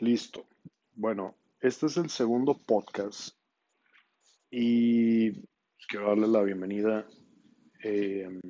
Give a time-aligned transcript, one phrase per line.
[0.00, 0.44] Listo.
[0.94, 3.36] Bueno, este es el segundo podcast
[4.50, 5.32] y
[5.86, 7.06] quiero darle la bienvenida.
[7.80, 8.40] Eh,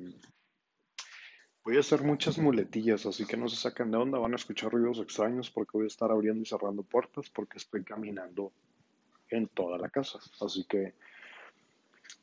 [1.63, 4.71] voy a hacer muchas muletillas, así que no se saquen de onda, van a escuchar
[4.71, 8.51] ruidos extraños porque voy a estar abriendo y cerrando puertas porque estoy caminando
[9.29, 10.17] en toda la casa.
[10.41, 10.95] Así que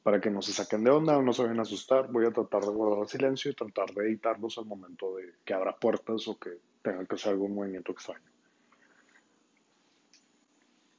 [0.02, 2.62] para que no se saquen de onda no se vayan a asustar, voy a tratar
[2.62, 6.58] de guardar silencio y tratar de editarlos al momento de que abra puertas o que
[6.82, 8.31] tenga que hacer algún movimiento extraño.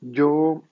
[0.06, 0.64] Yo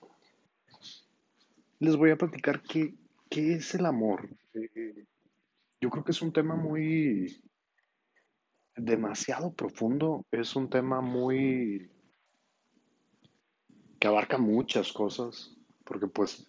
[1.78, 2.94] les voy a platicar qué,
[3.30, 4.28] qué es el amor.
[4.52, 5.06] Eh,
[5.80, 7.42] yo creo que es un tema muy
[8.76, 11.90] demasiado profundo, es un tema muy
[13.98, 16.46] que abarca muchas cosas, porque pues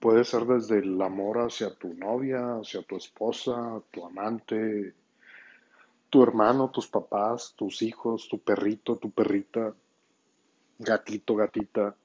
[0.00, 4.94] puede ser desde el amor hacia tu novia, hacia tu esposa, tu amante,
[6.10, 9.72] tu hermano, tus papás, tus hijos, tu perrito, tu perrita,
[10.80, 11.96] gatito, gatita.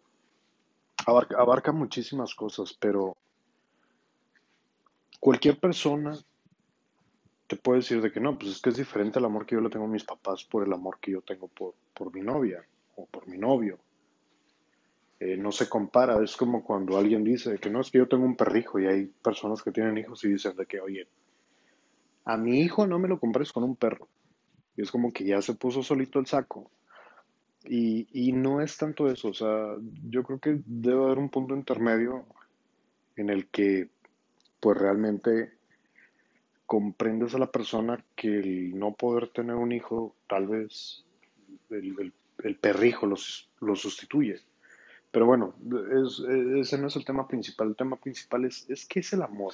[1.05, 3.17] Abarca, abarca muchísimas cosas, pero
[5.19, 6.17] cualquier persona
[7.47, 9.61] te puede decir de que no, pues es que es diferente el amor que yo
[9.61, 12.63] le tengo a mis papás por el amor que yo tengo por, por mi novia
[12.95, 13.77] o por mi novio.
[15.19, 18.25] Eh, no se compara, es como cuando alguien dice que no, es que yo tengo
[18.25, 21.08] un perrijo y hay personas que tienen hijos y dicen de que, oye,
[22.25, 24.08] a mi hijo no me lo compres con un perro.
[24.77, 26.71] Y es como que ya se puso solito el saco.
[27.64, 29.76] Y, no es tanto eso, o sea,
[30.09, 32.26] yo creo que debe haber un punto intermedio
[33.16, 33.90] en el que
[34.59, 35.54] pues realmente
[36.66, 41.04] comprendes a la persona que el no poder tener un hijo, tal vez
[41.70, 44.42] el, el, perrijo los, lo sustituye.
[45.12, 45.54] Pero bueno,
[45.92, 47.70] es, ese no es el tema principal.
[47.70, 49.54] El tema principal es, es qué es el amor.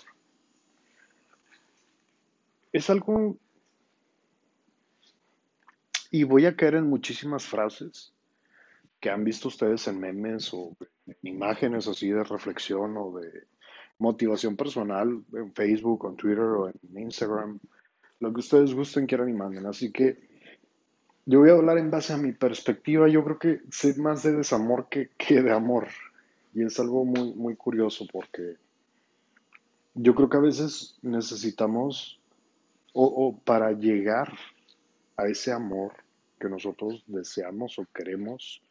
[2.71, 3.37] Es algo...
[6.11, 8.13] Y voy a caer en muchísimas frases
[8.99, 13.45] que han visto ustedes en memes o en imágenes así de reflexión o de
[13.99, 17.59] motivación personal en Facebook, en Twitter o en Instagram.
[18.19, 19.65] Lo que ustedes gusten, quieran y.
[19.65, 20.17] Así que
[21.25, 23.07] yo voy a hablar en base a mi perspectiva.
[23.07, 25.87] Yo creo que sé más de desamor que, que de amor.
[26.53, 28.55] Y es algo muy, muy curioso porque
[29.93, 32.19] yo creo que a veces necesitamos,
[32.93, 34.33] o para llegar
[35.17, 35.93] a ese amor
[36.39, 38.61] que nosotros deseamos o queremos,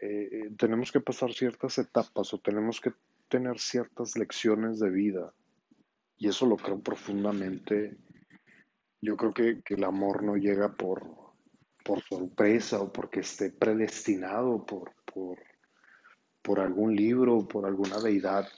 [0.00, 2.92] eh, tenemos que pasar ciertas etapas o tenemos que
[3.28, 5.32] tener ciertas lecciones de vida.
[6.18, 7.96] Y eso lo creo profundamente.
[9.00, 11.06] Yo creo que, que el amor no llega por,
[11.84, 15.38] por sorpresa o porque esté predestinado por, por,
[16.42, 18.48] por algún libro o por alguna deidad.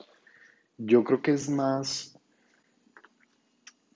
[0.79, 2.19] Yo creo que es más,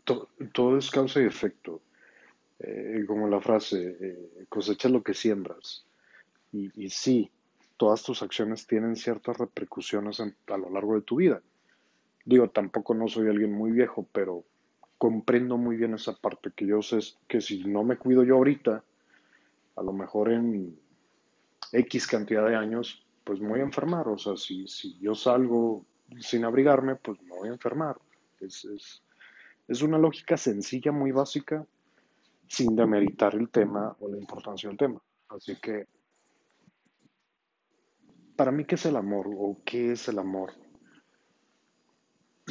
[0.04, 1.80] to, todo es causa y efecto.
[2.66, 5.84] Eh, como la frase, eh, cosecha lo que siembras.
[6.50, 7.30] Y, sí,
[7.76, 11.42] todas tus acciones tienen ciertas repercusiones a lo largo de tu vida.
[12.24, 14.44] Digo, tampoco no soy alguien muy viejo, pero
[14.96, 18.84] comprendo muy bien esa parte que yo sé que si no me cuido yo ahorita,
[19.76, 20.78] a lo mejor en
[21.72, 24.08] X cantidad de años, pues me voy a enfermar.
[24.08, 25.84] O sea, si, si yo salgo
[26.20, 27.96] sin abrigarme, pues me voy a enfermar.
[28.40, 29.02] Es, es,
[29.66, 31.66] es una lógica sencilla, muy básica,
[32.54, 35.00] sin demeritar el tema o la importancia del tema.
[35.28, 35.86] Así que
[38.36, 40.52] para mí, ¿qué es el amor o qué es el amor?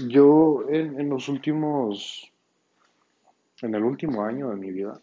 [0.07, 2.31] Yo en, en, los últimos,
[3.61, 4.99] en el último año de mi vida,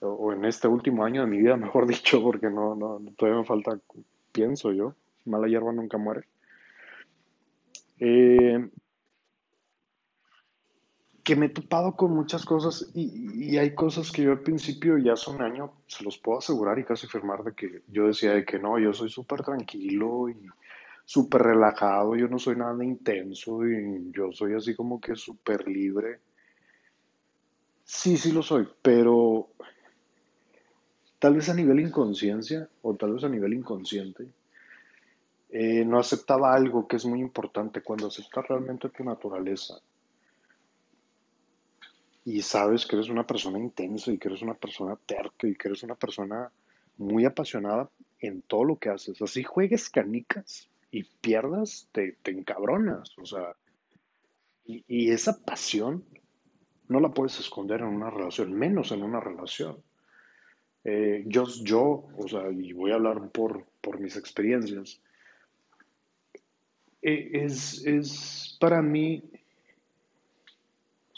[0.00, 2.76] o en este último año de mi vida, mejor dicho, porque no,
[3.16, 3.78] todavía me falta,
[4.32, 4.94] pienso yo,
[5.24, 6.26] mala hierba nunca muere.
[8.00, 8.68] Eh,
[11.28, 15.12] que me he topado con muchas cosas y, hay cosas que yo al principio ya
[15.12, 18.46] hace un año se los puedo asegurar y casi firmar de que yo decía de
[18.46, 20.36] que no, yo soy súper tranquilo y
[21.04, 26.20] súper relajado, yo no soy nada intenso y yo soy así como que súper libre.
[27.84, 29.50] Sí, sí lo soy, pero
[31.18, 34.24] tal vez a nivel inconsciencia o tal vez a nivel inconsciente,
[35.50, 39.78] eh, no aceptaba algo que es muy importante cuando aceptas realmente tu naturaleza
[42.28, 45.68] y sabes que eres una persona intensa y que eres una persona terca y que
[45.68, 46.52] eres una persona
[46.98, 47.88] muy apasionada
[48.20, 49.22] en todo lo que haces.
[49.22, 53.16] Así juegues canicas y pierdas, te, te encabronas.
[53.16, 53.56] O sea,
[54.66, 56.04] y, esa pasión
[56.88, 59.78] no la puedes esconder en una relación, menos en una relación.
[60.84, 65.00] Eh, yo, yo, o sea, y voy a hablar por, por mis experiencias,
[67.00, 69.24] eh, es, es para mí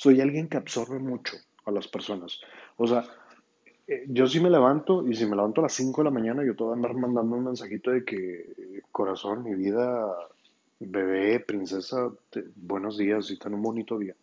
[0.00, 1.36] soy alguien que absorbe mucho
[1.66, 2.40] a las personas.
[2.78, 3.04] O sea,
[3.86, 6.42] eh, yo sí me levanto y si me levanto a las 5 de la mañana,
[6.42, 10.10] yo te voy a andar mandando un mensajito de que, corazón, mi vida,
[10.78, 12.10] bebé, princesa,
[12.56, 14.14] buenos días y ten un bonito día.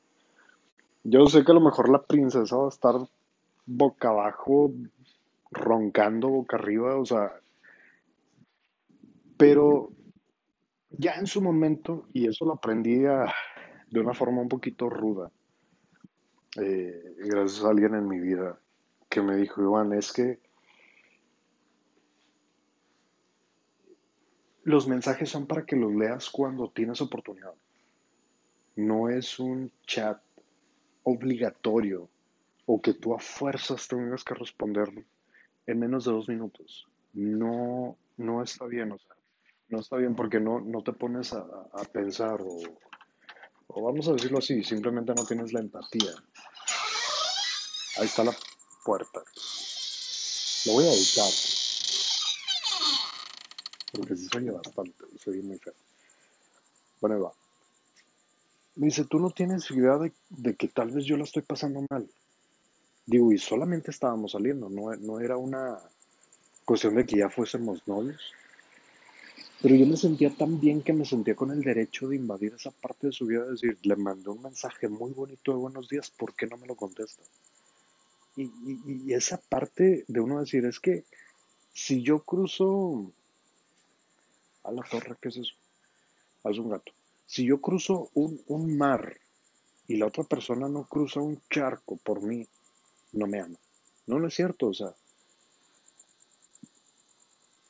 [1.04, 2.96] Yo sé que a lo mejor la princesa va a estar
[3.68, 4.72] boca abajo,
[5.52, 7.34] roncando boca arriba, o sea,
[9.38, 9.92] pero
[10.90, 15.30] ya en su momento, y eso lo aprendí de una forma un poquito ruda,
[16.58, 18.60] eh, gracias a alguien en mi vida
[19.10, 20.40] que me dijo, Iván, es que
[24.64, 27.54] los mensajes son para que los leas cuando tienes oportunidad.
[28.76, 30.22] No es un chat
[31.04, 32.10] obligatorio
[32.66, 34.90] o que tú a fuerzas tengas que responder
[35.66, 36.86] en menos de dos minutos.
[37.14, 39.16] No, no está bien, o sea,
[39.70, 41.46] no está bien porque no, no te pones a,
[41.94, 42.60] pensar o,
[43.68, 46.12] o, vamos a decirlo así, simplemente no tienes la empatía.
[47.98, 48.36] Ahí está la
[48.84, 49.22] puerta.
[50.66, 51.32] Lo voy a editar.
[53.94, 55.74] Porque si se bastante, se oye muy feo.
[57.02, 57.32] Bueno, va.
[58.76, 61.84] Me dice, tú no tienes idea de, de, que tal vez yo la estoy pasando
[61.90, 62.08] mal.
[63.06, 65.80] Digo, y solamente estábamos saliendo, no, no era una
[66.66, 68.34] cuestión de que ya fuésemos novios.
[69.62, 72.70] Pero yo me sentía tan bien que me sentía con el derecho de invadir esa
[72.70, 76.12] parte de su vida, es decir, le mandé un mensaje muy bonito de buenos días,
[76.12, 77.24] ¿por qué no me lo contesta?
[78.36, 78.52] Y,
[78.86, 81.06] y, esa parte de uno decir, es que
[81.74, 83.12] si yo cruzo
[84.64, 85.56] a la torre, ¿qué es eso?
[86.44, 86.92] Haz un gato.
[87.26, 89.18] Si yo cruzo un, un mar
[89.88, 92.48] y la otra persona no cruza un charco por mí,
[93.14, 93.58] no me ama.
[94.06, 94.94] No, no es cierto, o sea,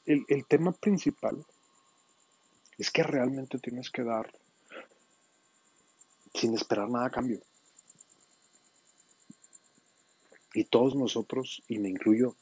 [0.06, 1.46] el, el tema principal
[2.78, 4.32] es que realmente tienes que dar
[6.34, 7.42] sin esperar nada a cambio.
[10.54, 12.36] Y todos nosotros, y me incluyo,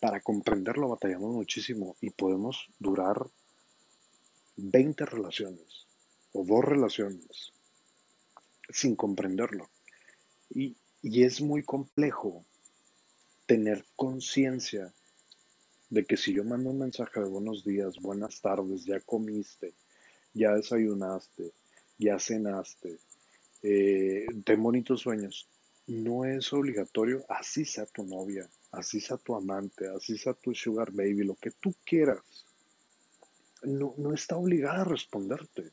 [0.00, 3.30] para comprenderlo batallamos muchísimo y podemos durar
[4.56, 5.86] 20 relaciones
[6.32, 7.52] o dos relaciones
[8.68, 9.68] sin comprenderlo.
[10.50, 12.44] Y, y es muy complejo
[13.46, 14.92] tener conciencia
[15.90, 19.74] de que si yo mando un mensaje de buenos días, buenas tardes, ya comiste,
[20.32, 21.52] ya desayunaste,
[21.98, 22.98] ya cenaste,
[23.62, 25.48] eh, ten bonitos sueños,
[25.88, 30.92] no es obligatorio, así sea tu novia, así sea tu amante, así sea tu sugar
[30.92, 32.46] baby, lo que tú quieras,
[33.64, 35.70] no, no está obligada a responderte.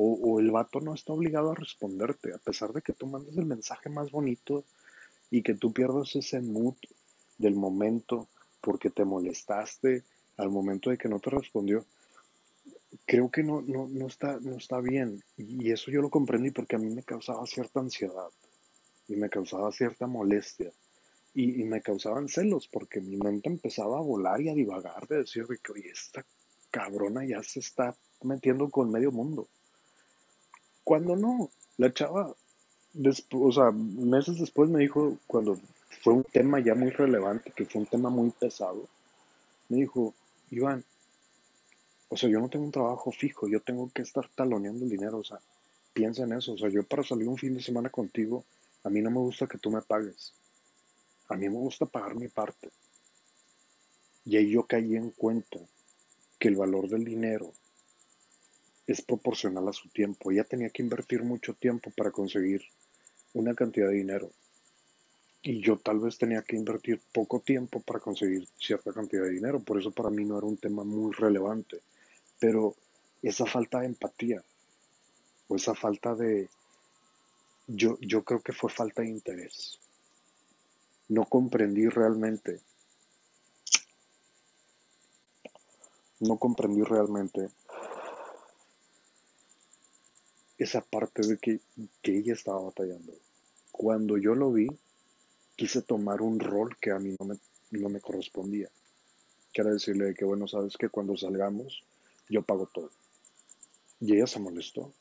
[0.00, 3.36] O, o, el vato no está obligado a responderte, a pesar de que tú mandes
[3.36, 4.64] el mensaje más bonito
[5.28, 6.76] y que tú pierdas ese mood
[7.36, 8.28] del momento,
[8.60, 10.02] porque te molestaste
[10.36, 11.84] al momento de que no te respondió,
[13.06, 15.22] creo que no, no, no, está, no está bien.
[15.36, 18.28] Y eso yo lo comprendí porque a mí me causaba cierta ansiedad
[19.08, 20.70] y me causaba cierta molestia.
[21.34, 25.46] Y, me causaban celos porque mi mente empezaba a volar y a divagar de decir
[25.62, 26.24] que, oye, esta
[26.70, 29.46] cabrona ya se está metiendo con medio mundo.
[30.82, 32.34] Cuando no, la chava,
[33.32, 35.60] o sea, meses después me dijo, cuando
[36.02, 38.88] fue un tema ya muy relevante, que fue un tema muy pesado,
[39.68, 40.14] me dijo,
[40.50, 40.84] Iván,
[42.08, 45.18] o sea, yo no tengo un trabajo fijo, yo tengo que estar taloneando el dinero,
[45.18, 45.38] o sea,
[45.92, 48.44] piensa en eso, o sea, yo para salir un fin de semana contigo,
[48.84, 50.32] a mí no me gusta que tú me pagues,
[51.28, 52.70] a mí me gusta pagar mi parte.
[54.24, 55.58] Y ahí yo caí en cuenta
[56.38, 57.52] que el valor del dinero
[58.86, 60.30] es proporcional a su tiempo.
[60.30, 62.62] Ella tenía que invertir mucho tiempo para conseguir
[63.34, 64.30] una cantidad de dinero
[65.42, 69.60] y yo tal vez tenía que invertir poco tiempo para conseguir cierta cantidad de dinero.
[69.60, 71.80] Por eso para mí no era un tema muy relevante.
[72.40, 72.74] Pero
[73.22, 74.42] esa falta de empatía
[75.48, 76.48] o esa falta de...
[77.68, 79.78] Yo, yo creo que fue falta de interés.
[81.08, 82.60] No comprendí realmente.
[86.20, 87.48] No comprendí realmente
[90.58, 91.60] esa parte de que,
[92.02, 93.12] que ella estaba batallando.
[93.70, 94.68] Cuando yo lo vi,
[95.58, 97.36] quise tomar un rol que a mí no me,
[97.72, 98.70] no me correspondía.
[99.52, 101.82] Quiero decirle que, bueno, sabes que cuando salgamos,
[102.28, 102.90] yo pago todo.
[103.98, 104.92] Y ella se molestó.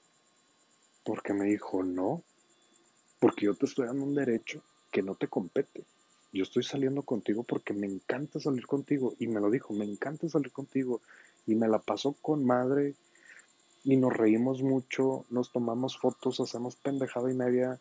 [1.04, 2.24] Porque me dijo, no,
[3.20, 5.86] porque yo te estoy dando un derecho que no te compete.
[6.34, 9.14] Yo estoy saliendo contigo porque me encanta salir contigo.
[9.20, 11.02] Y me lo dijo, me encanta salir contigo.
[11.46, 12.96] Y me la pasó con madre.
[13.84, 17.80] Y nos reímos mucho, nos tomamos fotos, hacemos pendejada y media.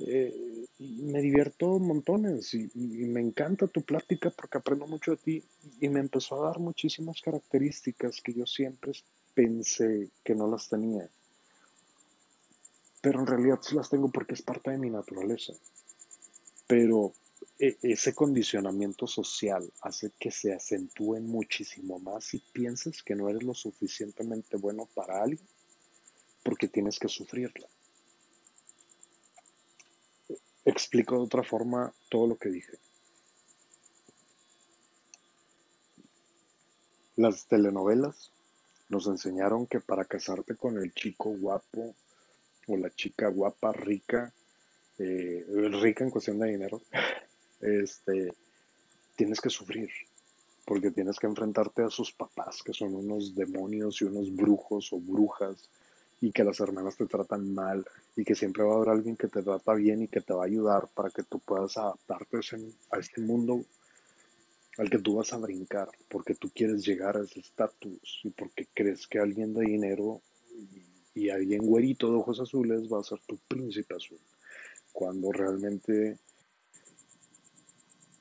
[0.00, 5.44] Eh, me divierto montones y, me encanta tu plática porque aprendo mucho de ti
[5.80, 8.92] y me empezó a dar muchísimas características que yo siempre
[9.34, 11.08] pensé que no las tenía.
[13.00, 15.54] Pero en realidad sí las tengo porque es parte de mi naturaleza.
[16.68, 17.12] Pero
[17.58, 23.42] e, ese condicionamiento social hace que se acentúen muchísimo más y pienses que no eres
[23.42, 25.46] lo suficientemente bueno para alguien
[26.44, 27.68] porque tienes que sufrirla.
[30.68, 32.76] Explico de otra forma todo lo que dije.
[37.16, 38.30] Las telenovelas
[38.90, 41.94] nos enseñaron que para casarte con el chico guapo
[42.66, 44.30] o la chica guapa, rica,
[44.98, 45.42] eh,
[45.80, 46.82] rica en cuestión de dinero,
[47.62, 48.34] este,
[49.16, 49.88] tienes que sufrir,
[50.66, 54.98] porque tienes que enfrentarte a sus papás, que son unos demonios y unos brujos o
[54.98, 55.70] brujas,
[56.20, 57.84] y que las hermanas te tratan mal,
[58.16, 60.42] y que siempre va a haber alguien que te trata bien y que te va
[60.42, 62.38] a ayudar para que tú puedas adaptarte
[62.90, 63.64] a este mundo
[64.78, 68.68] al que tú vas a brincar, porque tú quieres llegar a ese estatus y porque
[68.72, 70.22] crees que alguien de dinero
[71.14, 74.20] y, alguien güerito de ojos azules va a ser tu príncipe azul,
[74.92, 76.16] cuando realmente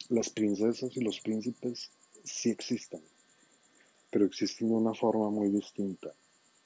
[0.09, 1.91] las princesas y los príncipes
[2.23, 3.03] sí existen,
[4.09, 6.11] pero existen de una forma muy distinta.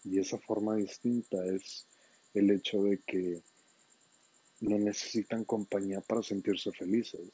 [0.04, 1.86] Y esa forma distinta es
[2.34, 3.42] el hecho de que
[4.62, 7.30] no necesitan compañía para sentirse felices.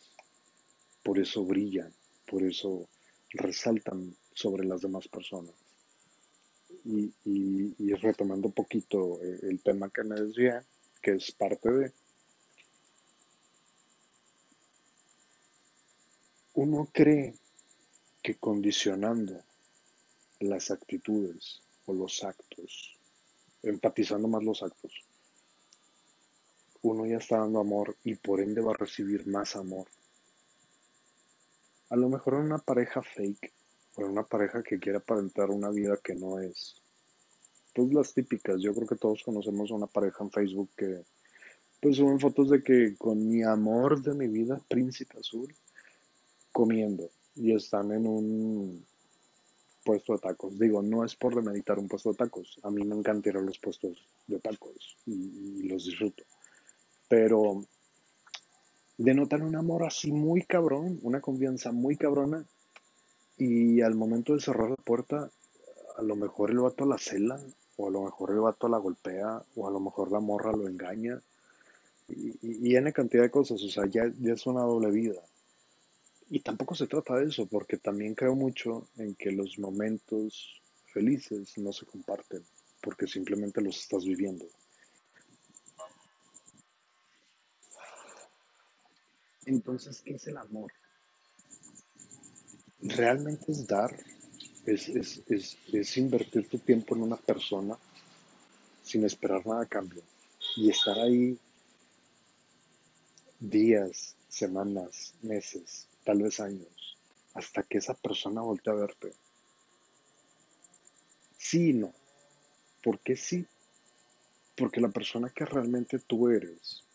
[1.04, 1.94] Por eso brillan,
[2.26, 2.88] por eso
[3.30, 5.54] resaltan sobre las demás personas.
[6.84, 10.66] Y, y, retomando un poquito el tema que me decía,
[11.02, 11.94] que es parte de,
[16.54, 17.36] uno cree
[18.24, 19.44] que condicionando
[20.40, 22.96] las actitudes o los actos,
[23.64, 24.94] empatizando más los actos,
[26.84, 29.88] uno ya está dando amor y por ende va a recibir más amor.
[31.90, 33.52] A lo mejor en una pareja fake
[33.96, 36.76] o en una pareja que quiere aparentar una vida que no es.
[37.74, 41.04] Pues las típicas, yo creo que todos conocemos a una pareja en Facebook que
[41.80, 45.54] pues suben fotos de que con mi amor de mi vida, príncipe azul,
[46.52, 47.10] comiendo.
[47.36, 48.87] Y están en un
[49.88, 50.60] puesto de tacos.
[50.60, 52.60] Digo, no es por demeditar un puesto de tacos.
[52.64, 56.24] A mí me encanta ir a los puestos de tacos y, los disfruto.
[57.08, 57.64] Pero
[58.98, 62.46] denotan un amor así muy cabrón, una confianza muy cabrona.
[63.38, 65.32] Y al momento de cerrar la puerta,
[65.98, 67.40] a lo mejor el vato la cela,
[67.78, 70.68] o a lo mejor el vato la golpea, o a lo mejor la morra lo
[70.68, 71.22] engaña.
[72.10, 75.22] Y, y, y cantidad de cosas, o sea, ya es una doble vida.
[76.30, 80.62] Y tampoco se trata de eso, porque también creo mucho en que los momentos
[80.94, 82.44] felices no se comparten,
[82.82, 84.46] porque simplemente los estás viviendo.
[89.46, 90.74] Entonces, ¿qué es el amor?
[92.82, 93.98] Realmente es dar,
[94.66, 97.78] es, invertir tu tiempo en una persona
[98.84, 100.04] sin esperar nada a cambio
[100.58, 101.40] y estar ahí
[103.40, 106.98] días, semanas, meses, tal vez años,
[107.34, 109.12] hasta que esa persona voltee a verte.
[111.38, 111.94] Sí y no.
[112.82, 113.46] ¿Por qué sí?
[114.56, 116.86] Porque la persona que realmente tú eres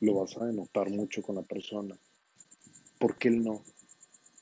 [0.00, 1.94] lo vas a denotar mucho con la persona.
[2.98, 3.62] ¿Por qué él no?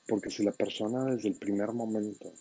[0.07, 2.31] Porque si la persona desde el primer momento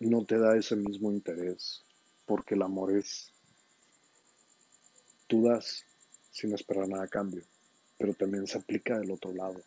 [0.00, 1.82] no te da ese mismo interés,
[2.26, 3.32] porque el amor es,
[5.28, 5.86] tú das
[6.30, 7.42] sin esperar nada a cambio,
[8.02, 9.62] pero también se aplica del otro lado.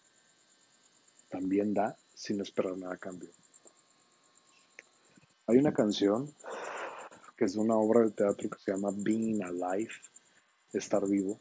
[1.30, 3.30] También da sin esperar nada a cambio.
[5.48, 6.30] Hay una canción
[7.38, 9.94] que es una obra de teatro que se llama Being Alive
[10.74, 11.40] estar vivo.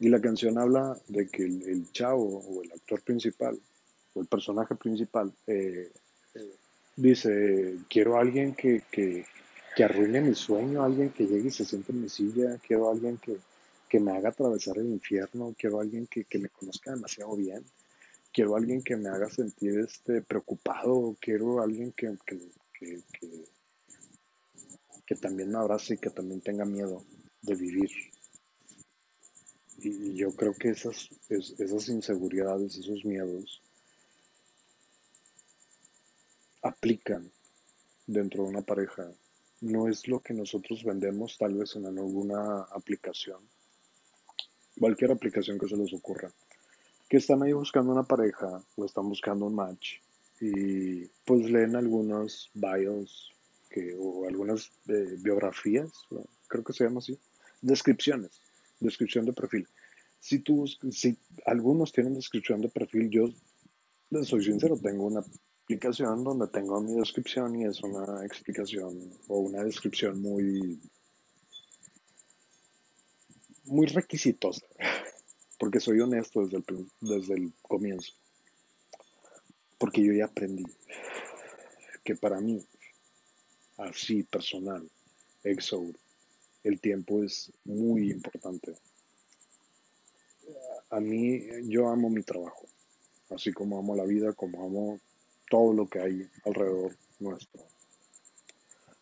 [0.00, 3.56] Y la canción habla de que el, chavo o el actor principal
[4.14, 5.92] o el personaje principal eh,
[6.96, 9.24] dice, quiero a alguien que, que,
[9.76, 12.92] que, arruine mi sueño, alguien que llegue y se siente en mi silla, quiero a
[12.92, 13.38] alguien que,
[13.94, 17.64] que me haga atravesar el infierno, quiero a alguien que, que me conozca demasiado bien,
[18.32, 23.04] quiero a alguien que me haga sentir este, preocupado, quiero a alguien que, que,
[25.06, 27.04] que también me abrace y que también tenga miedo
[27.42, 27.88] de vivir
[29.78, 33.62] y yo creo que esas, esas inseguridades, esos miedos,
[36.62, 37.30] aplican
[38.08, 39.08] dentro de una pareja.
[39.60, 43.48] No es lo que nosotros vendemos tal vez en alguna aplicación,
[44.78, 46.32] cualquier aplicación que se les ocurra,
[47.08, 49.98] que están ahí buscando una pareja o están buscando un match
[50.40, 53.32] y pues leen algunos bios
[53.70, 55.90] que, o algunas eh, biografías,
[56.48, 57.18] creo que se llama así,
[57.62, 58.40] descripciones
[58.84, 59.66] descripción de perfil.
[60.20, 63.28] Si tú, si algunos tienen descripción de perfil, yo
[64.10, 65.22] les soy sincero, tengo una
[65.64, 70.80] aplicación donde tengo mi descripción y es una explicación o una descripción muy,
[73.64, 74.66] muy requisitosa.
[75.58, 78.12] porque soy honesto desde el, desde el comienzo.
[79.78, 80.64] Porque yo ya aprendí
[82.04, 82.62] que para mí,
[83.78, 84.88] así personal,
[85.42, 85.84] EXO,
[86.64, 88.74] el tiempo es muy importante.
[90.90, 92.66] A mí, yo amo mi trabajo,
[93.30, 95.00] así como amo la vida, como amo
[95.48, 97.64] todo lo que hay alrededor nuestro.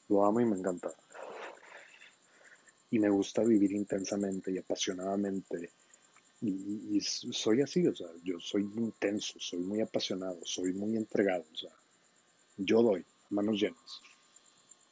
[0.09, 0.95] Lo amo y me encanta.
[2.92, 5.70] Y me gusta vivir intensamente y apasionadamente.
[6.42, 11.56] Y, soy así, o sea, yo soy intenso, soy muy apasionado, soy muy entregado, o
[11.56, 11.70] sea,
[12.56, 14.00] yo doy, manos llenas.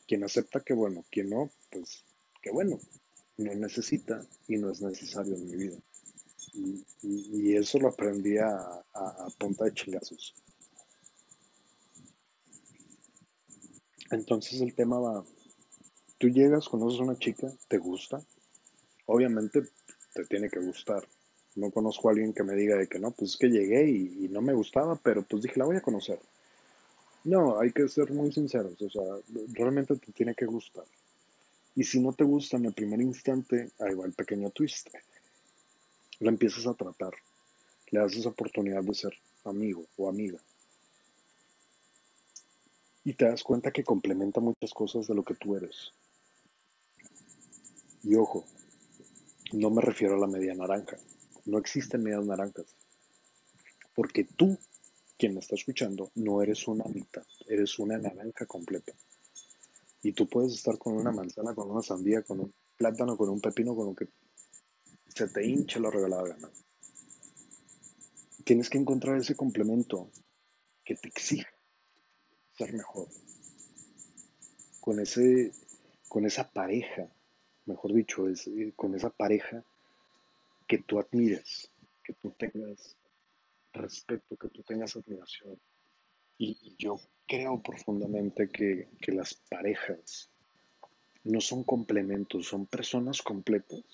[0.08, 2.04] Quien acepta, que bueno, quien no, pues
[2.40, 2.80] que bueno,
[3.36, 5.78] no necesita y no es necesario en mi vida.
[7.02, 8.56] Y, eso lo aprendí a,
[8.94, 10.34] a punta de chingazos.
[14.10, 15.24] Entonces el tema va,
[16.20, 18.22] tú llegas, conoces a una chica, te gusta,
[19.06, 19.62] obviamente
[20.12, 21.02] te tiene que gustar.
[21.56, 24.28] No conozco a alguien que me diga de que no, pues es que llegué y,
[24.28, 26.20] no me gustaba, pero pues dije, la voy a conocer.
[27.24, 29.02] No, hay que ser muy sinceros, o sea,
[29.54, 30.84] realmente te tiene que gustar.
[31.74, 34.88] Y si no te gusta en el primer instante, ahí va el pequeño twist.
[36.18, 37.14] La empiezas a tratar,
[37.90, 40.38] le das esa oportunidad de ser amigo o amiga
[43.04, 45.92] y te das cuenta que complementa muchas cosas de lo que tú eres.
[48.02, 48.44] Y ojo,
[49.52, 50.96] no me refiero a la media naranja.
[51.44, 52.76] No existen medias naranjas.
[53.94, 54.58] Porque tú,
[55.18, 58.92] quien me está escuchando, no eres una mitad, eres una naranja completa.
[60.02, 63.40] Y tú puedes estar con una manzana, con una sandía, con un plátano, con un
[63.40, 64.08] pepino, con lo que
[65.14, 66.50] se te hinche la regalada gana.
[68.44, 70.10] Tienes que encontrar ese complemento
[70.84, 71.50] que te exija
[72.56, 73.08] ser mejor.
[74.80, 75.52] Con, ese,
[76.08, 77.10] con esa pareja,
[77.70, 79.64] mejor dicho, es, eh, con esa pareja
[80.66, 81.70] que tú admires,
[82.04, 82.96] que tú tengas
[83.72, 85.58] respeto, que tú tengas admiración.
[86.38, 90.30] Y, yo creo profundamente que, que las parejas
[91.24, 93.84] no son complementos, son personas completas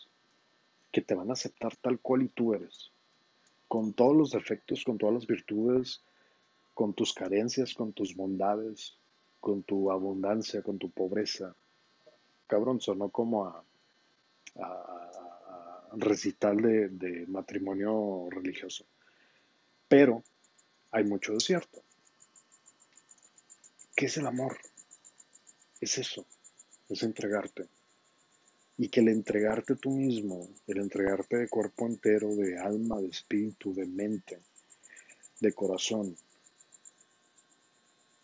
[0.93, 2.93] que te van a aceptar tal cual y tú eres,
[3.69, 6.03] con todos los defectos, con todas las virtudes,
[6.73, 8.99] con tus carencias, con tus bondades,
[9.41, 11.55] con tu abundancia, con tu pobreza.
[12.47, 13.65] Cabrón, sonó como a,
[15.93, 18.85] recital de, de matrimonio religioso.
[19.89, 20.23] Pero
[20.91, 21.83] hay mucho de cierto.
[23.95, 24.59] ¿Qué es el amor?
[25.81, 26.27] Es eso,
[26.89, 27.69] es entregarte.
[28.79, 33.73] Y que el entregarte tú mismo, el entregarte de cuerpo entero, de alma, de espíritu,
[33.75, 34.39] de mente,
[35.41, 36.17] de corazón,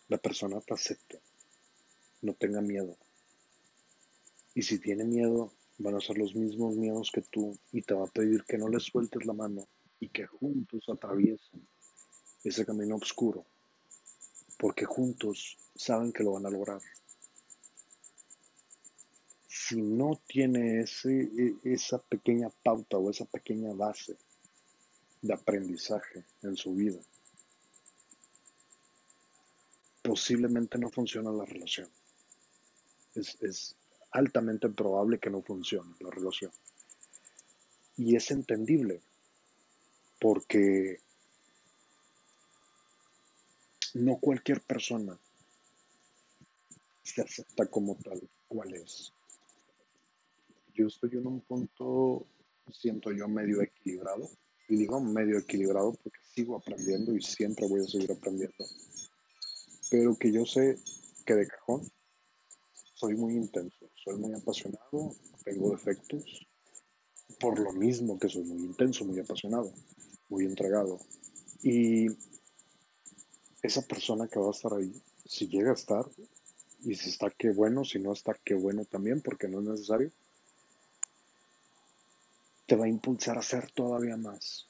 [0.09, 1.19] la persona te acepte,
[2.21, 2.95] no tenga miedo.
[4.55, 8.05] Y si tiene miedo, van a ser los mismos miedos que tú y te va
[8.05, 9.67] a pedir que no le sueltes la mano
[9.99, 11.67] y que juntos atraviesen
[12.43, 13.45] ese camino oscuro,
[14.59, 16.81] porque juntos saben que lo van a lograr.
[19.47, 24.17] Si no tiene ese, e, esa pequeña pauta o esa pequeña base
[25.21, 26.99] de aprendizaje en su vida,
[30.01, 31.89] posiblemente no funciona la relación.
[33.15, 33.77] Es,
[34.13, 36.51] altamente probable que no funcione la relación.
[37.97, 39.01] Y es entendible,
[40.19, 40.99] porque
[43.93, 45.19] no cualquier persona
[47.03, 49.13] se acepta como tal cual es.
[50.73, 52.25] Yo estoy en un punto,
[52.71, 54.29] siento yo, medio equilibrado.
[54.69, 58.65] Y digo medio equilibrado porque sigo aprendiendo y siempre voy a seguir aprendiendo
[59.93, 60.75] pero que yo sé
[61.23, 61.87] que de cajón
[62.95, 66.45] soy muy intenso, soy muy apasionado, tengo defectos,
[67.39, 69.71] por lo mismo que soy muy intenso, muy apasionado,
[70.29, 70.99] muy entregado.
[71.61, 72.07] Y
[73.61, 74.93] esa persona que va a estar ahí,
[75.25, 76.05] si llega a estar,
[76.81, 80.11] y si está, qué bueno, si no está, qué bueno también, porque no es necesario,
[82.67, 84.67] te va a impulsar a hacer todavía más.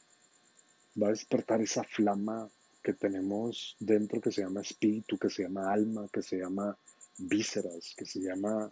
[1.01, 2.49] Va a despertar esa flama
[2.83, 6.77] que tenemos dentro que se llama espíritu, que se llama alma, que se llama
[7.17, 8.71] vísceras, que se llama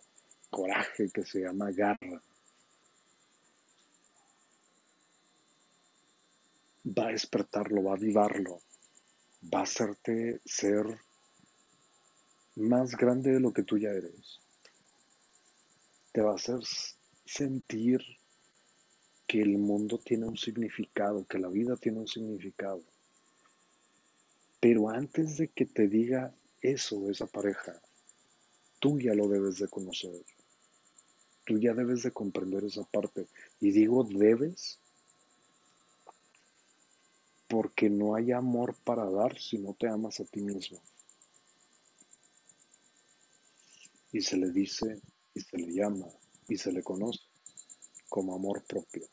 [0.51, 2.21] coraje, que se llama garra.
[6.85, 8.61] Va a despertarlo, va a avivarlo,
[9.51, 10.85] va a hacerte ser
[12.55, 14.39] más grande de lo que tú ya eres.
[16.11, 16.59] Te va a hacer
[17.25, 18.01] sentir
[19.25, 22.83] que el mundo tiene un significado, que la vida tiene un significado
[24.61, 27.81] pero antes de que te diga eso esa pareja,
[28.79, 30.23] tú ya lo debes de conocer.
[31.45, 33.27] Tú ya debes de comprender esa parte.
[33.59, 34.79] Y digo debes
[37.47, 40.81] porque no hay amor para dar si no te amas a ti mismo.
[44.13, 45.01] Y se le dice,
[45.33, 46.07] y se le llama,
[46.47, 47.19] y se le conoce
[48.07, 49.07] como amor propio.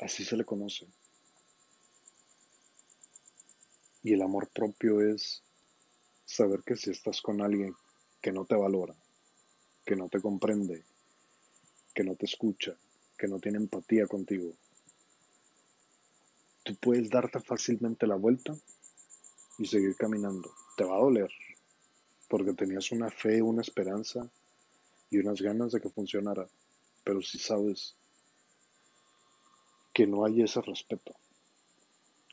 [0.00, 0.86] Así se le conoce.
[4.02, 5.42] Y el amor propio es
[6.24, 7.74] saber que si estás con alguien
[8.22, 8.94] que no te valora,
[9.84, 10.84] que no te comprende,
[11.92, 12.74] que no te escucha,
[13.18, 14.52] que no tiene empatía contigo,
[16.62, 18.54] tú puedes darte fácilmente la vuelta
[19.58, 20.50] y seguir caminando.
[20.76, 21.30] Te va a doler,
[22.28, 24.30] porque tenías una fe, una esperanza
[25.10, 26.48] y unas ganas de que funcionara,
[27.04, 27.96] pero si sabes
[29.92, 31.14] que no hay ese respeto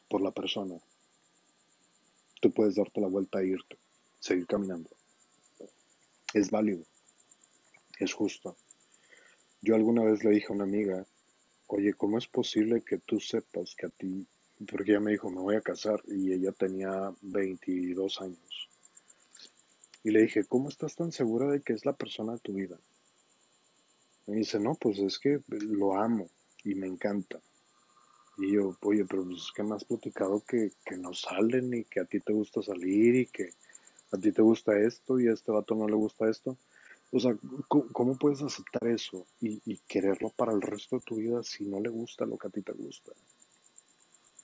[0.07, 0.75] por la persona,
[2.39, 3.77] tú puedes darte la vuelta e irte,
[4.19, 4.98] seguir caminando.
[6.33, 6.85] Es válido,
[7.99, 8.55] es justo.
[9.61, 11.05] Yo alguna vez le dije a una amiga,
[11.67, 14.27] oye, ¿cómo es posible que tú sepas que a ti,
[14.71, 18.69] porque ella me dijo, me voy a casar y ella tenía 22 años.
[20.03, 22.79] Y le dije, ¿cómo estás tan segura de que es la persona de tu vida?
[24.27, 26.29] Me dice, no, pues es que lo amo
[26.63, 27.39] y me encanta.
[28.37, 31.85] Y yo, oye, pero pues es que me has platicado que, que no salen y
[31.85, 33.49] que a ti te gusta salir y que
[34.11, 36.57] a ti te gusta esto y a este vato no le gusta esto.
[37.11, 37.35] O sea,
[37.67, 41.79] ¿cómo, puedes aceptar eso y, y, quererlo para el resto de tu vida si no
[41.79, 43.11] le gusta lo que a ti te gusta?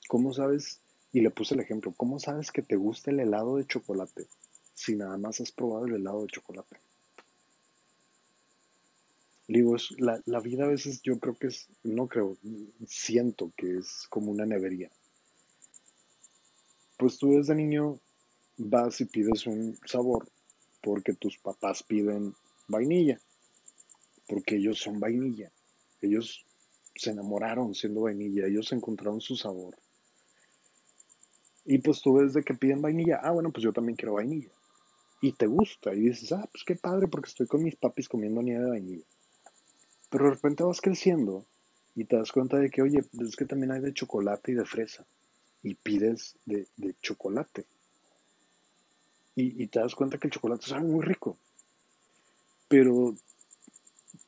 [0.08, 3.68] ¿Cómo sabes, y le puse el ejemplo, cómo sabes que te gusta el helado de
[3.68, 4.28] chocolate
[4.74, 6.78] si nada más has probado el helado de chocolate?
[9.48, 12.36] Digo, es, la, la vida a veces yo creo que es, no creo,
[12.88, 14.90] siento que es como una nevería.
[16.98, 18.00] Pues tú desde niño
[18.58, 20.28] vas y pides un sabor
[20.82, 22.34] porque tus papás piden
[22.68, 23.20] vainilla,
[24.28, 25.52] porque ellos son vainilla.
[26.02, 26.46] Ellos
[26.96, 29.76] se enamoraron siendo vainilla, ellos encontraron su sabor.
[31.66, 34.52] Y pues tú ves de que piden vainilla, ah, bueno, pues yo también quiero vainilla.
[35.22, 38.42] Y te gusta, y dices, ah, pues qué padre, porque estoy con mis papis comiendo
[38.42, 39.06] nieve de vainilla.
[40.12, 41.46] Pero de repente vas creciendo
[41.96, 44.66] y te das cuenta de que, oye, es que también hay de chocolate y de
[44.66, 45.06] fresa.
[45.64, 46.68] Y pides de,
[47.02, 47.66] chocolate.
[49.36, 51.38] Y, te das cuenta que el chocolate sabe muy rico.
[52.70, 53.16] Pero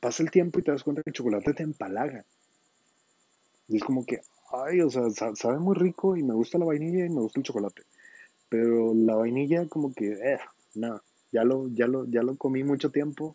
[0.00, 2.24] pasa el tiempo y te das cuenta que el chocolate te empalaga.
[3.68, 4.20] Y es como que,
[4.52, 7.44] ay, o sea, sabe muy rico y me gusta la vainilla y me gusta el
[7.44, 7.82] chocolate.
[8.50, 10.40] Pero la vainilla como que, eh,
[10.74, 11.00] no,
[11.32, 13.34] ya lo, ya lo, ya lo comí mucho tiempo.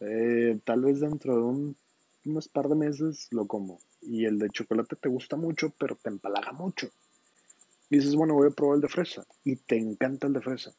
[0.00, 1.76] Eh, tal vez dentro de un,
[2.24, 3.80] unos par de meses lo como.
[4.00, 6.88] Y el de chocolate te gusta mucho, pero te empalaga mucho.
[7.88, 9.26] Y dices, bueno, voy a probar el de fresa.
[9.44, 10.74] Y te encanta el de fresa.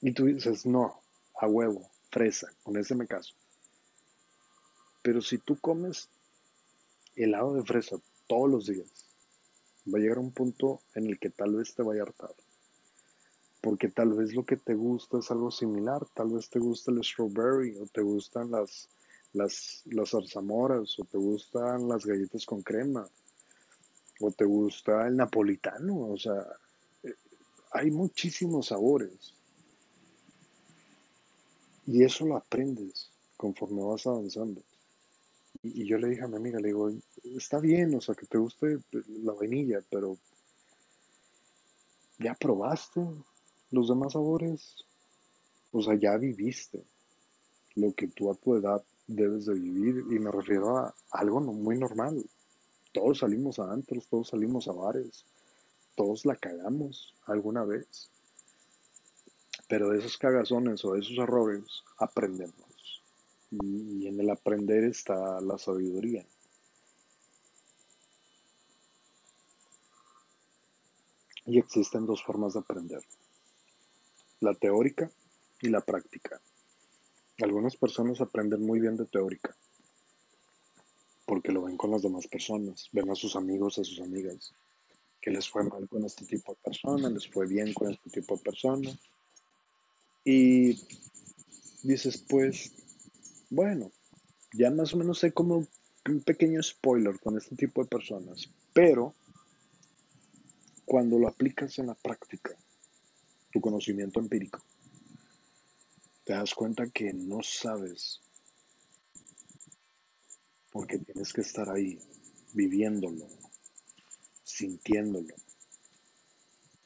[0.00, 1.00] Y tú dices, no,
[1.38, 3.34] a huevo, fresa, con ese me caso.
[5.02, 6.08] Pero si tú comes
[7.16, 8.88] helado de fresa todos los días,
[9.92, 12.34] va a llegar un punto en el que tal vez te vaya a hartar.
[13.60, 17.04] Porque tal vez lo que te gusta es algo similar, tal vez te gusta el
[17.04, 18.88] strawberry o te gustan las,
[19.32, 23.06] las, las zarzamoras o te gustan las galletas con crema
[24.20, 26.46] o te gusta el napolitano, o sea,
[27.02, 27.14] eh,
[27.72, 29.34] hay muchísimos sabores.
[31.86, 34.62] Y eso lo aprendes conforme vas avanzando.
[35.62, 36.90] Y, yo le dije a mi amiga, le digo,
[37.24, 38.78] está bien, o sea, que te guste
[39.22, 40.16] la vainilla, pero
[42.18, 43.00] ya probaste
[43.70, 44.84] los demás sabores.
[45.72, 46.84] O sea, ya viviste
[47.76, 50.04] lo que tú a tu edad debes de vivir.
[50.10, 52.24] Y me refiero a algo muy normal.
[52.92, 55.24] Todos salimos a antros, todos salimos a bares,
[55.96, 58.10] todos la cagamos alguna vez.
[59.70, 61.64] Pero de esos cagazones o de esos errores
[61.96, 63.02] aprendemos.
[63.52, 66.26] Y, en el aprender está la sabiduría.
[71.46, 73.02] Y existen dos formas de aprender.
[74.40, 75.08] La teórica
[75.62, 76.40] y la práctica.
[77.40, 79.56] Algunas personas aprenden muy bien de teórica
[81.30, 84.52] porque lo ven con las demás personas, ven a sus amigos, a sus amigas,
[85.20, 88.36] que les fue mal con este tipo de personas, les fue bien con este tipo
[88.36, 88.98] de personas,
[90.24, 90.86] y
[91.82, 92.72] dices, pues,
[93.48, 93.90] bueno,
[94.52, 95.66] ya más o menos sé como
[96.06, 99.14] un pequeño spoiler con este tipo de personas, pero
[100.84, 102.56] cuando lo aplicas en la práctica,
[103.52, 104.62] tu conocimiento empírico,
[106.24, 108.20] te das cuenta que no sabes
[110.70, 111.98] porque tienes que estar ahí,
[112.54, 113.26] viviéndolo,
[114.44, 115.34] sintiéndolo,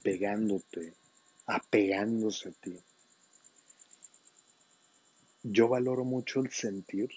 [0.03, 0.95] pegándote,
[1.47, 2.79] apegándose a ti
[5.45, 7.09] yo valoro mucho el sentir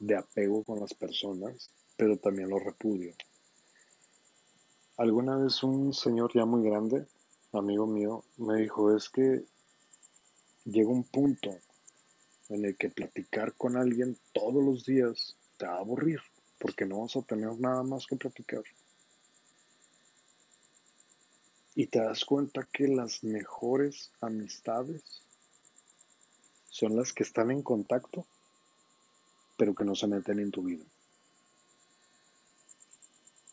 [0.00, 3.12] de apego con las personas pero también lo repudio.
[4.96, 7.06] Alguna vez un señor ya muy grande,
[7.52, 9.44] amigo mío, me dijo, es que
[10.64, 11.50] llega un punto
[12.48, 16.20] en el que platicar con alguien todos los días te va a aburrir,
[16.60, 18.62] porque no vas a tener nada más que platicar.
[21.74, 25.26] Y te das cuenta que las mejores amistades
[26.78, 28.24] son las que están en contacto,
[29.56, 30.84] pero que no se meten en tu vida.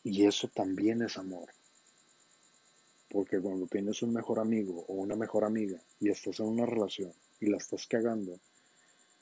[0.04, 1.48] Y eso también es amor.
[3.10, 7.12] Porque cuando tienes un mejor amigo o una mejor amiga y estás en una relación
[7.40, 8.38] y la estás cagando,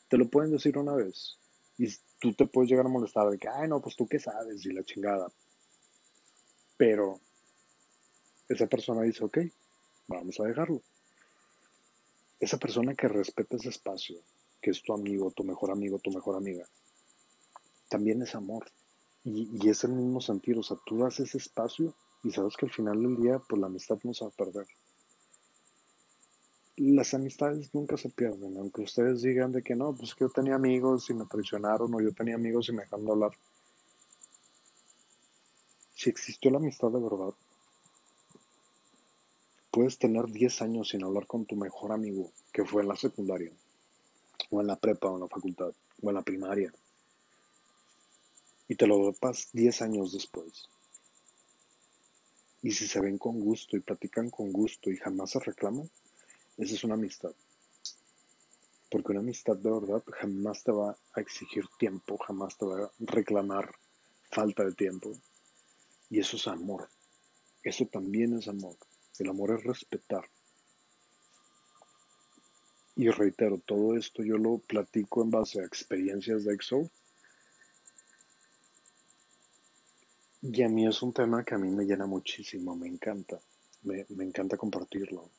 [0.08, 1.38] te lo pueden decir una vez.
[1.78, 1.86] Y
[2.20, 4.72] tú te puedes llegar a molestar de que, ay, no, pues tú qué sabes y
[4.74, 5.32] la chingada.
[6.76, 7.20] Pero
[8.50, 9.38] esa persona dice, ok,
[10.08, 10.82] vamos a dejarlo.
[12.44, 14.18] Esa persona que respeta ese espacio,
[14.60, 16.68] que es tu amigo, tu mejor amigo, tu mejor amiga,
[17.88, 18.70] también es amor.
[19.24, 22.72] Y, es el mismo sentido, o sea, tú das ese espacio y sabes que al
[22.72, 24.66] final del día, pues la amistad no se va a perder.
[26.76, 30.56] Las amistades nunca se pierden, aunque ustedes digan de que no, pues que yo tenía
[30.56, 33.32] amigos y me traicionaron, o yo tenía amigos y me dejaron de hablar.
[35.94, 37.32] Si existió la amistad de verdad,
[39.74, 43.50] Puedes tener 10 años sin hablar con tu mejor amigo, que fue en la secundaria,
[44.48, 46.72] o en la prepa, o en la facultad, o en la primaria.
[48.68, 50.68] Y te lo dopas 10 años después.
[52.62, 55.90] Y si se ven con gusto y platican con gusto y jamás se reclaman,
[56.56, 57.32] esa es una amistad.
[58.92, 62.92] Porque una amistad de verdad jamás te va a exigir tiempo, jamás te va a
[63.00, 63.74] reclamar
[64.30, 65.10] falta de tiempo.
[66.10, 66.88] Y eso es amor.
[67.64, 68.76] Eso también es amor.
[69.18, 70.24] El amor es respetar.
[72.96, 76.90] Y reitero, todo esto yo lo platico en base a experiencias de EXO.
[80.42, 83.40] Y a mí es un tema que a mí me llena muchísimo, me encanta.
[83.82, 85.30] Me, encanta compartirlo.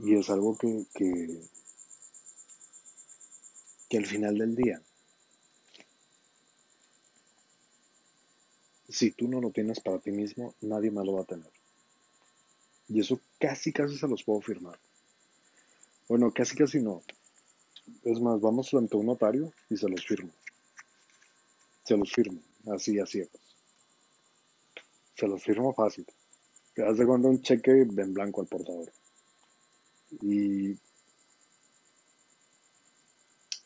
[0.00, 1.42] Y es algo que, que,
[3.88, 4.80] que al final del día
[8.88, 11.50] si tú no lo tienes para ti mismo, nadie más lo va a tener.
[12.88, 14.78] Y eso casi, casi se los puedo firmar.
[16.08, 17.02] Bueno, casi, casi no.
[18.04, 20.32] Es más, vamos ante un notario y se los firmo.
[21.84, 22.40] Se los firmo,
[22.72, 23.28] así, así.
[25.16, 26.06] Se los firmo fácil.
[26.78, 28.90] Haz de cuando un cheque en blanco al portador.
[30.22, 30.78] Y,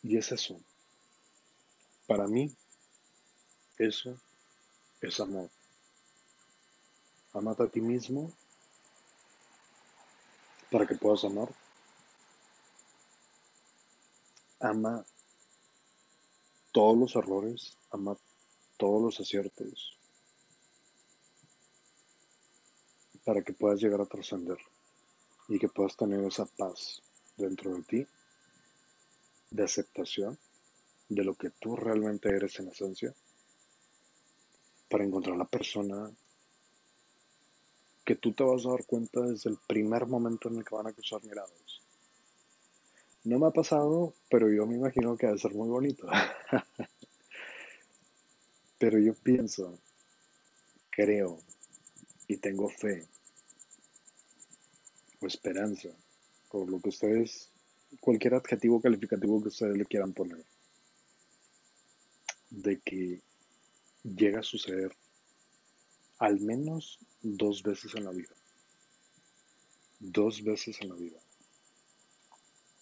[0.03, 0.61] y es eso.
[2.07, 2.53] Para mí,
[3.79, 4.19] eso
[5.03, 5.51] es amor.
[7.33, 8.33] Amate a ti mismo
[10.71, 11.49] para que puedas amar.
[14.61, 15.05] Ama
[16.73, 18.17] todos los errores, ama
[18.77, 19.99] todos los aciertos
[23.25, 24.59] para que puedas llegar a trascender
[25.49, 27.03] y que puedas tener esa paz
[27.37, 28.07] dentro de ti
[29.51, 30.39] de aceptación
[31.09, 33.15] de lo que tú realmente eres en esencia
[34.93, 36.13] para encontrar la persona
[38.05, 40.87] que tú te vas a dar cuenta desde el primer momento en el que van
[40.87, 41.81] a cruzar miradas.
[43.25, 46.07] No me ha pasado, pero yo me imagino que debe ser muy bonito.
[48.79, 49.79] pero yo pienso,
[50.91, 51.39] creo
[52.29, 53.09] y tengo fe
[55.21, 55.89] o esperanza,
[56.51, 57.51] por lo que ustedes,
[57.99, 60.45] cualquier adjetivo calificativo que ustedes le quieran poner,
[62.51, 63.23] de que
[64.03, 64.97] llega a suceder
[66.19, 68.35] al menos dos veces en la vida.
[69.99, 71.19] Dos veces en la vida.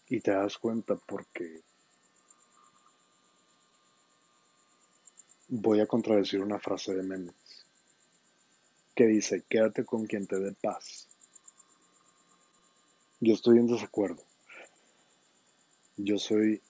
[0.08, 1.62] Y te das cuenta porque
[5.48, 7.34] voy a contradecir una frase de Memes
[8.94, 11.08] que dice, quédate con quien te dé paz.
[13.20, 14.22] Yo estoy en desacuerdo.
[15.96, 16.60] Yo soy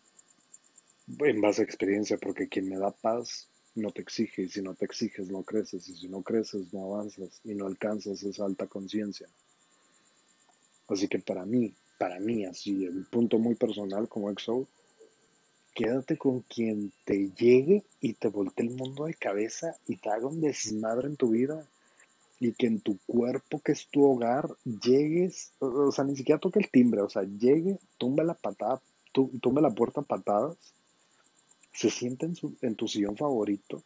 [1.19, 4.75] en base a experiencia porque quien me da paz no te exige y si no
[4.75, 8.67] te exiges no creces y si no creces no avanzas y no alcanzas esa alta
[8.67, 9.29] conciencia.
[10.89, 14.67] Así que para mí, para mí así, un punto muy personal como EXO,
[15.73, 20.27] quédate con quien te llegue y te voltee el mundo de cabeza y te haga
[20.27, 21.65] un desmadre en tu vida
[22.41, 26.59] y que en tu cuerpo, que es tu hogar, llegues, o sea, ni siquiera toque
[26.59, 28.81] el timbre, o sea, llegue, tumbe la patada,
[29.13, 30.57] tumbe la puerta a patadas
[31.73, 33.83] se sienta en, en tu sillón favorito,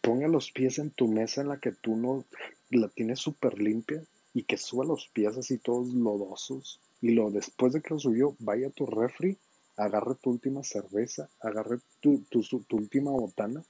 [0.00, 2.24] ponga los pies en tu mesa en la que tú no
[2.70, 7.72] la tienes súper limpia y que suba los pies así todos lodosos y lo después
[7.72, 9.38] de que lo subió vaya a tu refri
[9.76, 13.64] agarre tu última cerveza, agarre tu, tu, tu última botana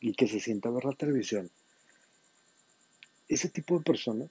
[0.00, 1.50] y que se sienta a ver la televisión.
[3.28, 4.30] Ese tipo de personas,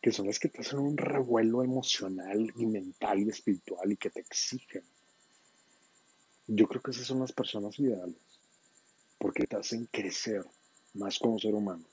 [0.00, 4.10] que son las que te hacen un revuelo emocional y mental y espiritual y que
[4.10, 4.84] te exigen,
[6.48, 8.16] yo creo que esas son las personas ideales,
[9.18, 10.44] porque te hacen crecer
[10.94, 11.84] más como ser humano.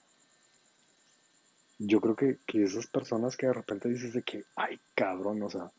[1.77, 5.49] Yo creo que, que esas personas que de repente dices de que, ay cabrón, o
[5.49, 5.71] sea,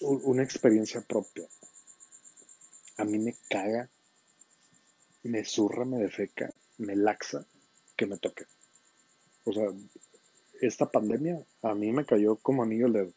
[0.00, 1.48] una experiencia propia.
[2.98, 3.90] A mí me caga,
[5.24, 7.44] me zurra, me defeca, me laxa
[7.96, 8.44] que me toque.
[9.44, 9.66] O sea,
[10.60, 13.12] esta pandemia a mí me cayó como anillo al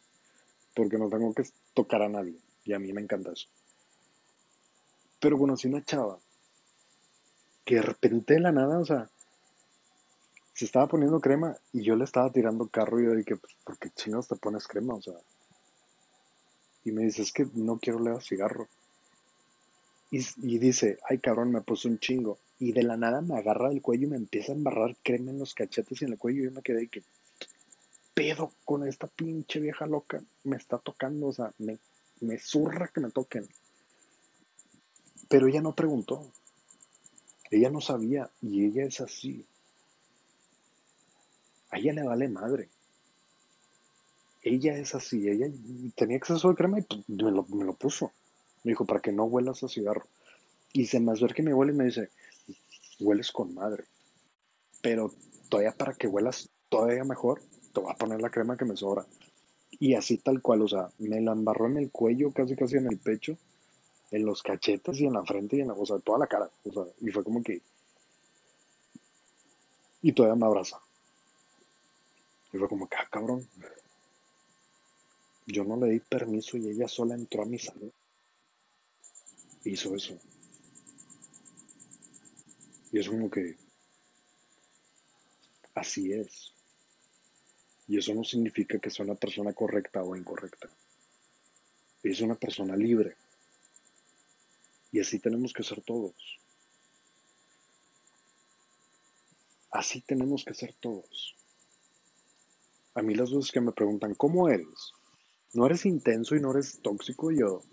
[0.76, 3.48] porque no tengo que tocar a nadie, y a mí me encanta eso.
[5.20, 6.20] Pero conocí una chava
[7.66, 9.10] que de repente de la nada, o sea,
[10.54, 13.78] se estaba poniendo crema y yo le estaba tirando carro y yo dije, pues, ¿por
[13.78, 14.96] qué chinos te pones crema?
[14.96, 15.16] O sea,
[16.84, 18.68] y me dice, es que no quiero leer cigarro.
[20.12, 22.38] Y, y, dice, ay cabrón, me puso un chingo.
[22.60, 25.40] Y de la nada me agarra del cuello y me empieza a embarrar crema en
[25.40, 26.42] los cachetes y en el cuello.
[26.42, 27.04] Y yo me quedé y que,
[28.14, 30.24] pedo con esta pinche vieja loca?
[30.44, 31.78] Me está tocando, o sea, me,
[32.22, 33.48] me zurra que me toquen.
[35.30, 36.32] Pero ella no preguntó.
[37.50, 39.46] Ella no sabía y ella es así.
[41.70, 42.70] A ella le vale madre
[44.48, 45.48] ella es así, ella
[45.96, 48.12] tenía exceso de crema y pues, me lo, me lo puso.
[48.64, 50.04] Me dijo, para que no huelas a cigarro.
[50.74, 52.10] Y se me acerca mi abuela y me dice,
[53.00, 53.86] hueles con madre.
[54.82, 55.14] Pero
[55.50, 57.42] todavía para que huelas todavía mejor,
[57.74, 59.06] te voy a poner la crema que me sobra.
[59.80, 62.88] Y así tal cual, o sea, me la embarró en el cuello, casi casi en
[62.88, 63.38] el pecho,
[64.12, 66.50] en los cachetes y en la frente y en la, o sea, toda la cara.
[66.66, 67.62] O sea, y fue como que...
[70.02, 70.80] Y todavía me abraza.
[72.54, 73.48] Y fue como que, ah, cabrón.
[75.46, 77.92] Yo no le di permiso y ella sola entró a mi salón.
[79.64, 80.18] Hizo eso.
[82.92, 83.56] Y es como que
[85.76, 86.57] así es.
[87.88, 90.70] Y eso no significa que sea una persona correcta o incorrecta.
[92.04, 93.16] Es una persona libre.
[94.92, 96.16] Y así tenemos que ser todos.
[99.72, 101.36] Así tenemos que ser todos.
[102.96, 104.94] A mí las veces que me preguntan, ¿cómo eres?
[105.54, 107.64] no eres intenso y no eres tóxico, yo,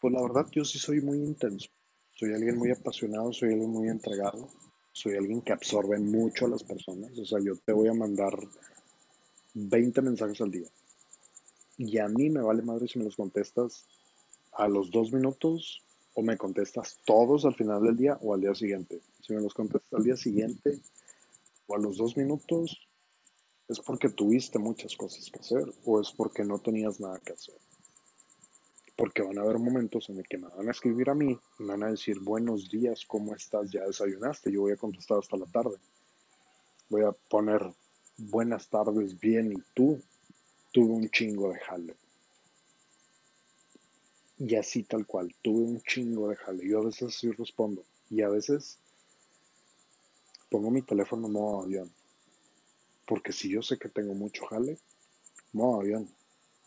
[0.00, 1.68] pues la verdad yo sí soy muy intenso.
[2.12, 4.48] Soy alguien muy apasionado, soy alguien muy entregado,
[4.92, 7.18] soy alguien que absorbe mucho a las personas.
[7.18, 8.38] O sea, yo te voy a mandar
[9.54, 10.68] 20 mensajes al día.
[11.76, 13.86] Y a mí me vale madre si me los contestas
[14.52, 15.82] a los dos minutos
[16.14, 19.00] o me contestas todos al final del día o al día siguiente.
[19.20, 20.80] Si me los contestas al día siguiente
[21.66, 22.90] o a los dos minutos,
[23.70, 27.54] ¿Es porque tuviste muchas cosas que hacer o es porque no tenías nada que hacer?
[28.96, 31.62] Porque van a haber momentos en el que me van a escribir a mí y
[31.62, 33.70] me van a decir, buenos días, ¿cómo estás?
[33.70, 34.50] ¿Ya desayunaste?
[34.50, 35.76] Yo voy a contestar hasta la tarde.
[36.88, 37.62] Voy a poner,
[38.28, 40.00] buenas tardes, bien, ¿y tú?
[40.72, 41.96] Tuve un chingo de jale.
[44.38, 46.66] Y así tal cual, tuve un chingo de jale.
[46.66, 48.78] Yo a veces sí respondo y a veces
[50.48, 51.92] pongo mi teléfono en modo avión
[53.10, 54.78] porque si yo sé que tengo mucho jale,
[55.52, 56.08] no, avión,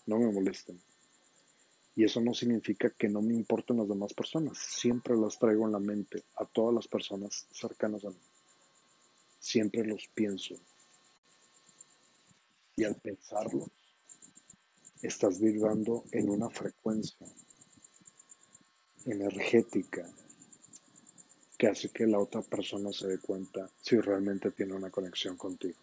[0.06, 0.78] no me molesten.
[1.96, 4.58] Y eso no significa que no me importen las demás personas.
[4.58, 8.20] Siempre las traigo en la mente a todas las personas cercanas a mí.
[9.40, 10.56] Siempre los pienso.
[12.76, 13.72] Y al pensarlo,
[15.02, 17.28] estás vibrando en una frecuencia
[19.06, 20.12] energética
[21.58, 25.80] que hace que la otra persona se dé cuenta si realmente tiene una conexión contigo.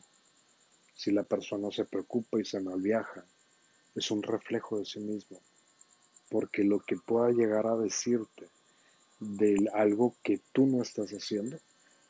[0.95, 3.25] Si la persona se preocupa y se malviaja,
[3.95, 5.41] es un reflejo de sí mismo,
[6.29, 8.49] porque lo que pueda llegar a decirte
[9.21, 11.57] de algo que tú no estás haciendo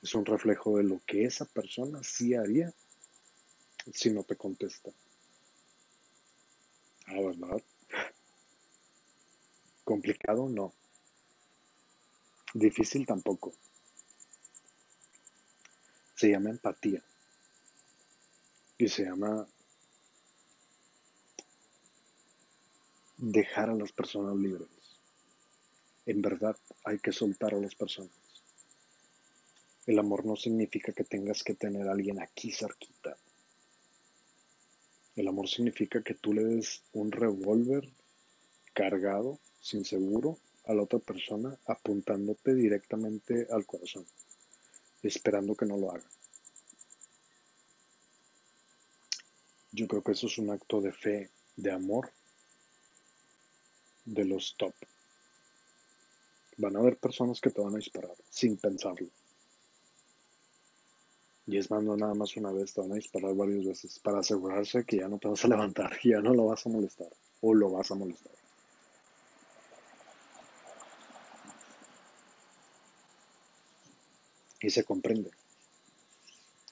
[0.03, 2.73] es un reflejo de lo que esa persona sí haría
[3.93, 4.91] si no te contesta.
[7.07, 7.63] Ah, ¿verdad?
[9.85, 10.73] Complicado no.
[12.55, 13.53] Difícil tampoco.
[16.15, 17.03] Se llama empatía
[18.79, 19.47] y se llama
[23.17, 24.69] dejar a las personas libres.
[26.07, 28.11] En verdad hay que soltar a las personas.
[29.87, 33.17] El amor no significa que tengas que tener a alguien aquí cerquita.
[35.21, 37.87] El amor significa que tú le des un revólver
[38.73, 44.07] cargado, sin seguro, a la otra persona, apuntándote directamente al corazón,
[45.03, 46.09] esperando que no lo haga.
[49.73, 52.11] Yo creo que eso es un acto de fe, de amor,
[54.07, 54.73] de los top.
[56.57, 59.11] Van a haber personas que te van a disparar sin pensarlo.
[61.51, 64.21] Y es más, no nada más una vez, te van a disparar varias veces para
[64.21, 67.09] asegurarse que ya no te vas a levantar, ya no lo vas a molestar
[67.41, 68.33] o lo vas a molestar.
[74.61, 75.33] Y se comprende.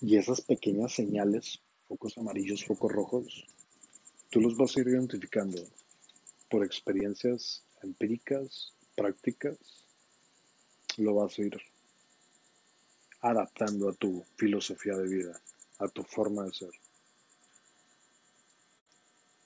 [0.00, 3.46] Y esas pequeñas señales, focos amarillos, focos rojos,
[4.30, 5.60] tú los vas a ir identificando
[6.48, 9.58] por experiencias empíricas, prácticas,
[10.98, 11.58] lo vas a ir
[13.20, 15.40] adaptando a tu filosofía de vida,
[15.78, 16.70] a tu forma de ser.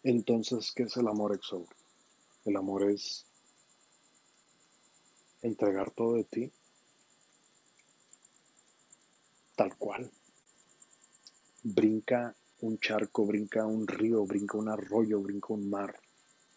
[0.03, 1.66] Entonces, ¿qué es el amor exo?
[2.45, 3.25] El amor es
[5.43, 6.53] entregar todo de ti
[9.57, 10.11] tal cual.
[11.62, 16.01] Brinca un charco, brinca un río, brinca un arroyo, brinca un mar,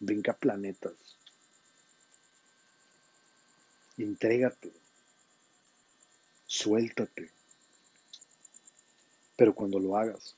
[0.00, 1.18] brinca planetas.
[3.98, 4.85] Entrégate
[6.46, 7.30] suéltate.
[9.36, 10.34] Pero cuando lo hagas,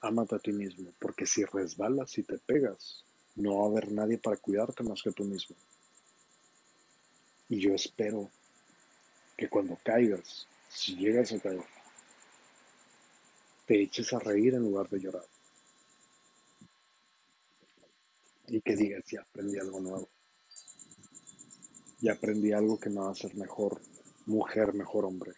[0.00, 4.18] ámate a ti mismo, porque si resbalas y te pegas, no va a haber nadie
[4.18, 5.56] para cuidarte más que tú mismo.
[7.48, 8.30] Y yo espero
[9.36, 11.64] que cuando caigas, si llegas a caer,
[13.66, 15.26] te eches a reír en lugar de llorar.
[18.48, 20.08] Y que digas, ya aprendí algo nuevo.
[22.00, 23.80] Ya aprendí algo que me va a hacer mejor
[24.26, 25.32] mujer, mejor hombre.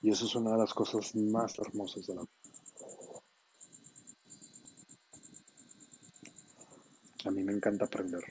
[0.00, 2.38] Y eso es una de las cosas más hermosas de la vida.
[7.24, 8.24] A mí me encanta aprender.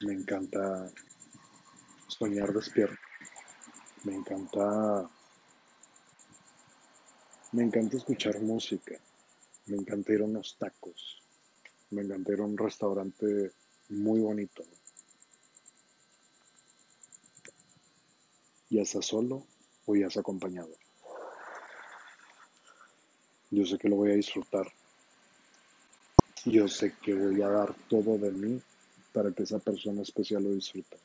[0.00, 0.90] Me encanta
[2.08, 2.96] soñar despierto.
[4.04, 5.10] Me encanta
[7.52, 8.98] me encanta escuchar música.
[9.66, 11.21] Me encanta ir a unos tacos.
[11.92, 13.52] Me un restaurante
[13.90, 14.64] muy bonito.
[18.70, 19.46] Ya sea solo
[19.84, 20.70] o ya sea acompañado.
[23.50, 24.72] Yo sé que lo voy a disfrutar.
[26.46, 28.62] Yo sé que voy a dar todo de mí
[29.12, 30.96] para que esa persona especial lo disfrute.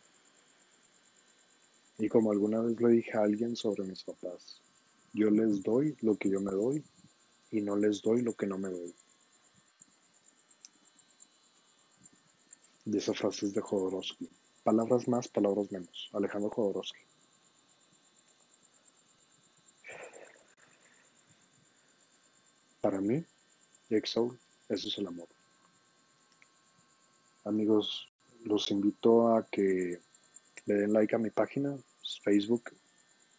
[1.97, 4.61] Y como alguna vez le dije a alguien sobre mis papás,
[5.13, 6.81] yo les doy lo que yo me doy
[7.51, 8.95] y no les doy lo que no me doy.
[12.87, 14.29] De esa frase es de Jodorowsky.
[14.63, 16.09] Palabras más, palabras menos.
[16.13, 16.99] Alejandro Jodorowsky.
[22.79, 23.25] Para mí,
[23.89, 24.37] Exo,
[24.69, 25.27] eso es el amor.
[27.43, 28.07] Amigos,
[28.45, 29.99] los invito a que
[30.65, 31.77] le den like a mi página,
[32.23, 32.71] Facebook,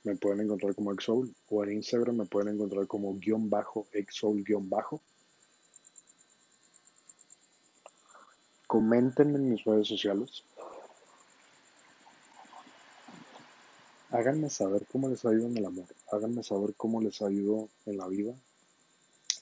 [0.05, 4.45] me pueden encontrar como Exoul, o en Instagram me pueden encontrar como guion bajo, Exoul
[4.45, 5.01] guion bajo.
[8.69, 10.45] Comenten en mis redes sociales.
[14.11, 15.87] Háganme saber cómo les ha ido en el amor.
[16.13, 18.35] Háganme saber cómo les ha ido en la vida.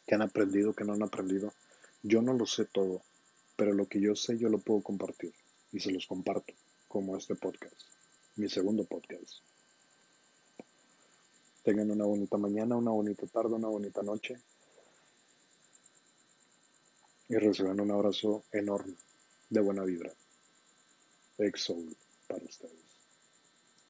[0.07, 1.53] ¿Qué han aprendido, qué no han aprendido?
[2.05, 3.03] Yo no lo sé todo,
[3.57, 5.33] pero lo que yo sé yo lo puedo compartir.
[5.73, 6.55] Y se los comparto,
[6.87, 7.75] como este podcast,
[8.37, 9.41] mi segundo podcast.
[11.65, 14.37] Tengan una bonita mañana, una bonita tarde, una bonita noche.
[17.29, 18.95] Y reciban un abrazo enorme
[19.49, 20.13] de buena vibra.
[21.39, 21.77] Exo
[22.27, 22.86] para ustedes.